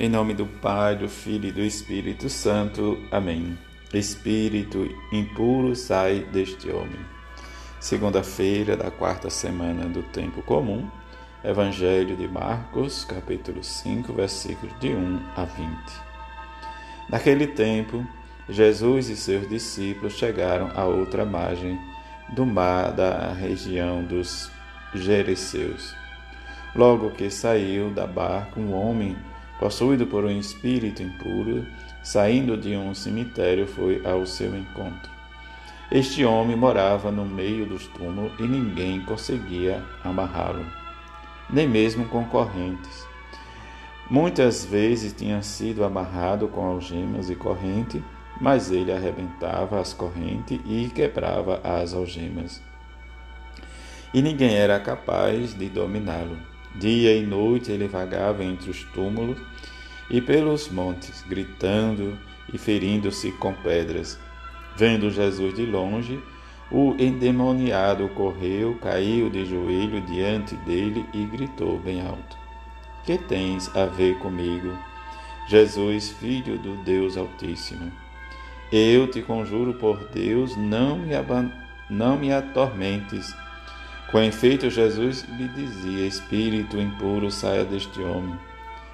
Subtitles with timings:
[0.00, 2.96] Em nome do Pai, do Filho e do Espírito Santo.
[3.10, 3.58] Amém.
[3.92, 7.00] Espírito impuro, sai deste homem.
[7.80, 10.88] Segunda-feira da quarta semana do tempo comum.
[11.42, 15.68] Evangelho de Marcos, capítulo 5, versículos de 1 a 20.
[17.10, 18.06] Naquele tempo,
[18.48, 21.76] Jesus e seus discípulos chegaram à outra margem
[22.36, 24.48] do mar da região dos
[24.94, 25.92] Gereseus.
[26.72, 29.16] Logo que saiu da barca, um homem
[29.58, 31.66] possuído por um espírito impuro,
[32.02, 35.10] saindo de um cemitério, foi ao seu encontro.
[35.90, 40.64] Este homem morava no meio dos túmulos e ninguém conseguia amarrá-lo,
[41.48, 43.06] nem mesmo com correntes.
[44.10, 48.02] Muitas vezes tinha sido amarrado com algemas e corrente,
[48.40, 52.62] mas ele arrebentava as correntes e quebrava as algemas.
[54.12, 56.38] E ninguém era capaz de dominá-lo.
[56.74, 59.38] Dia e noite ele vagava entre os túmulos
[60.10, 62.18] e pelos montes, gritando
[62.52, 64.18] e ferindo-se com pedras.
[64.76, 66.20] Vendo Jesus de longe,
[66.70, 72.36] o endemoniado correu, caiu de joelho diante dele e gritou bem alto:
[73.04, 74.76] Que tens a ver comigo,
[75.48, 77.90] Jesus, filho do Deus Altíssimo?
[78.70, 81.14] Eu te conjuro por Deus, não me,
[81.88, 83.34] não me atormentes.
[84.10, 88.38] Com efeito, Jesus lhe dizia: Espírito impuro, saia deste homem.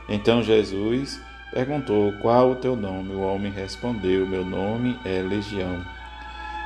[0.08, 1.20] Então Jesus
[1.52, 3.14] perguntou: Qual o teu nome?
[3.14, 5.84] O homem respondeu: Meu nome é Legião,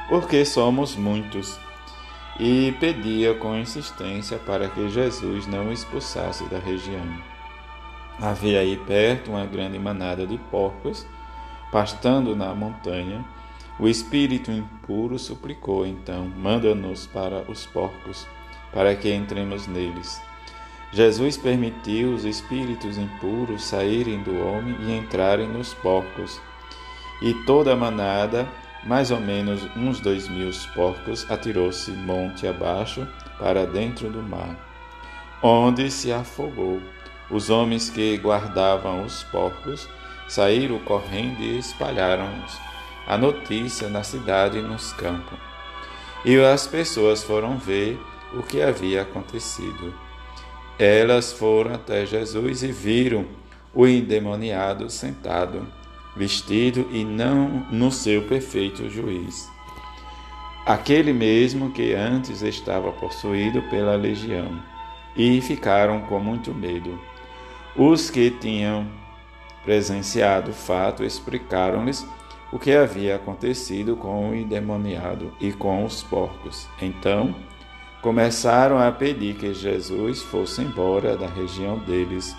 [0.08, 1.58] porque somos muitos.
[2.40, 7.04] E pedia com insistência para que Jesus não o expulsasse da região.
[8.20, 11.04] Havia aí perto uma grande manada de porcos,
[11.70, 13.24] pastando na montanha.
[13.78, 18.26] O espírito impuro suplicou então: Manda-nos para os porcos
[18.72, 20.20] para que entremos neles.
[20.90, 26.40] Jesus permitiu os espíritos impuros saírem do homem e entrarem nos porcos.
[27.20, 28.48] E toda a manada,
[28.84, 33.06] mais ou menos uns dois mil porcos, atirou-se monte abaixo
[33.38, 34.56] para dentro do mar,
[35.42, 36.80] onde se afogou.
[37.30, 39.86] Os homens que guardavam os porcos
[40.26, 42.28] saíram correndo e espalharam
[43.06, 45.38] a notícia na cidade e nos campos.
[46.24, 48.00] E as pessoas foram ver
[48.34, 49.94] o que havia acontecido.
[50.78, 53.26] Elas foram até Jesus e viram
[53.74, 55.66] o endemoniado sentado,
[56.16, 59.50] vestido e não no seu perfeito juiz.
[60.64, 64.62] Aquele mesmo que antes estava possuído pela legião,
[65.18, 66.98] e ficaram com muito medo.
[67.76, 68.86] Os que tinham
[69.64, 72.06] presenciado o fato explicaram-lhes
[72.52, 76.66] o que havia acontecido com o endemoniado e com os porcos.
[76.80, 77.34] Então,
[78.02, 82.36] começaram a pedir que Jesus fosse embora da região deles.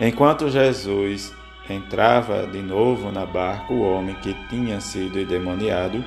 [0.00, 1.32] Enquanto Jesus
[1.68, 6.04] entrava de novo na barca, o homem que tinha sido endemoniado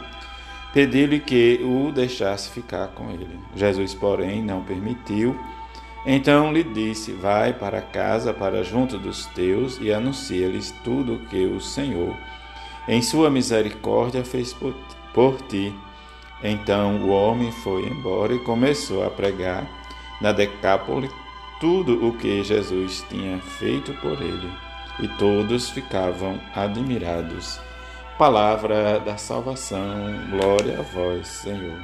[0.74, 3.40] pediu-lhe que o deixasse ficar com ele.
[3.56, 5.38] Jesus, porém, não permitiu.
[6.06, 11.46] Então lhe disse: Vai para casa, para junto dos teus, e anuncia-lhes tudo o que
[11.46, 12.16] o Senhor,
[12.88, 14.74] em sua misericórdia, fez por,
[15.14, 15.74] por ti.
[16.44, 19.68] Então o homem foi embora e começou a pregar
[20.19, 21.09] na Decápole
[21.59, 24.50] tudo o que Jesus tinha feito por ele,
[25.00, 27.59] e todos ficavam admirados.
[28.18, 29.79] Palavra da salvação,
[30.31, 31.79] glória a vós, Senhor.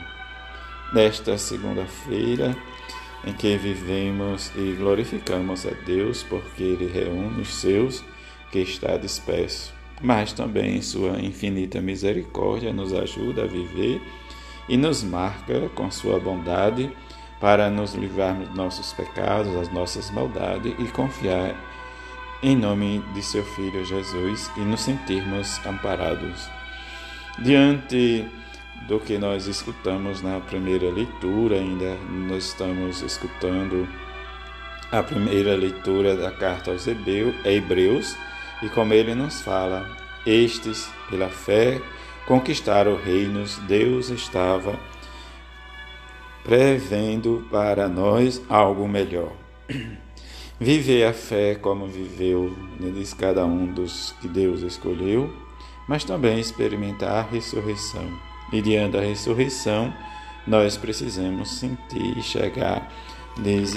[0.91, 2.55] Nesta segunda-feira,
[3.25, 8.03] em que vivemos e glorificamos a Deus, porque Ele reúne os seus
[8.51, 14.01] que está disperso, mas também Sua infinita misericórdia nos ajuda a viver
[14.67, 16.91] e nos marca com sua bondade
[17.39, 21.55] para nos livrarmos dos nossos pecados, das nossas maldades e confiar
[22.41, 26.49] em nome de seu Filho Jesus e nos sentirmos amparados.
[27.39, 28.25] Diante
[28.87, 33.87] do que nós escutamos na primeira leitura, ainda nós estamos escutando
[34.91, 38.15] a primeira leitura da carta aos Hebreus,
[38.63, 39.87] e como ele nos fala,
[40.25, 41.81] estes, pela fé,
[42.27, 44.77] conquistar o reinos, Deus estava
[46.43, 49.31] prevendo para nós algo melhor.
[50.59, 55.31] Viver a fé como viveu, né, diz cada um dos que Deus escolheu,
[55.87, 58.11] mas também experimentar a ressurreição.
[58.51, 59.93] E diante da ressurreição,
[60.47, 62.91] nós precisamos sentir, chegar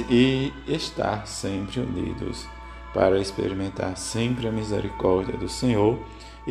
[0.08, 2.48] e estar sempre unidos
[2.94, 5.98] para experimentar sempre a misericórdia do Senhor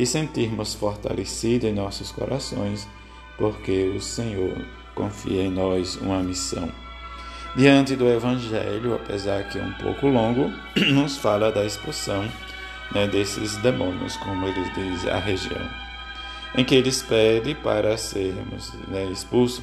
[0.00, 2.88] e sentirmos fortalecidos em nossos corações,
[3.36, 4.64] porque o Senhor
[4.94, 6.70] confia em nós uma missão.
[7.54, 10.50] diante do Evangelho, apesar que é um pouco longo,
[10.94, 12.26] nos fala da expulsão
[12.92, 15.68] né, desses demônios, como ele diz a região,
[16.54, 19.62] em que eles pedem para sermos né, expulsos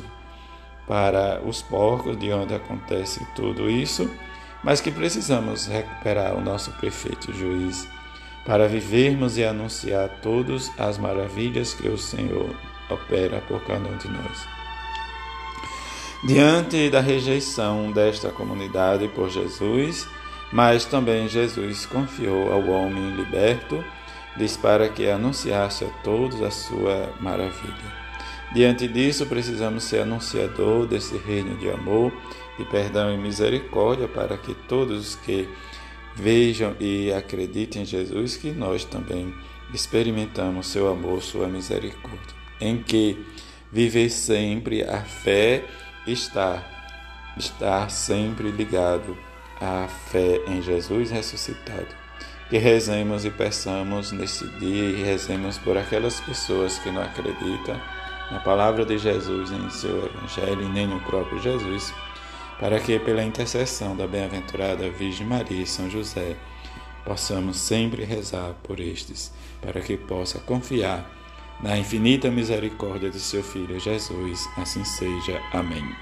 [0.85, 4.07] para os porcos, de onde acontece tudo isso,
[4.63, 7.87] mas que precisamos recuperar o nosso prefeito juiz
[8.47, 12.49] para vivermos e anunciar todas as maravilhas que o Senhor
[12.89, 14.47] opera por cada um de nós.
[16.23, 20.07] Diante da rejeição desta comunidade por Jesus,
[20.51, 23.83] mas também Jesus confiou ao homem liberto,
[24.37, 28.07] diz para que anunciasse a todos a sua maravilha.
[28.53, 32.13] Diante disso, precisamos ser anunciador desse reino de amor,
[32.57, 35.49] de perdão e misericórdia, para que todos que
[36.17, 39.33] vejam e acreditem em Jesus, que nós também
[39.73, 43.23] experimentamos seu amor, sua misericórdia, em que
[43.71, 45.63] viver sempre a fé
[46.07, 46.73] está
[47.37, 49.15] estar sempre ligado
[49.61, 51.95] à fé em Jesus ressuscitado.
[52.49, 57.79] Que rezemos e peçamos nesse dia e rezemos por aquelas pessoas que não acreditam
[58.31, 61.93] na palavra de Jesus em seu Evangelho e nem no próprio Jesus,
[62.59, 66.35] para que, pela intercessão da bem-aventurada Virgem Maria e São José,
[67.05, 69.31] possamos sempre rezar por estes,
[69.61, 71.09] para que possa confiar
[71.61, 74.47] na infinita misericórdia de seu Filho Jesus.
[74.57, 75.41] Assim seja.
[75.51, 75.97] Amém.